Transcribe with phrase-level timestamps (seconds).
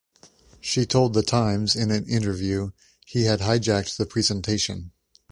[0.59, 2.71] She told the "Times" in an interview,
[3.05, 4.93] "He had hijacked the presentation.